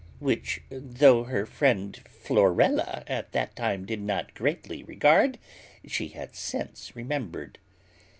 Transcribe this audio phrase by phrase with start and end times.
[0.17, 5.37] which, though her friend Florella at that time did not greatly regard,
[5.85, 7.59] she hath since remembered.